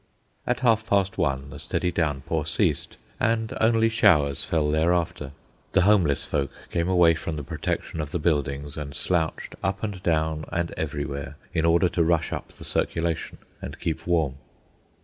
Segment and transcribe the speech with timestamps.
[0.47, 5.29] At half past one the steady downpour ceased, and only showers fell thereafter.
[5.73, 10.01] The homeless folk came away from the protection of the buildings, and slouched up and
[10.01, 14.37] down and everywhere, in order to rush up the circulation and keep warm.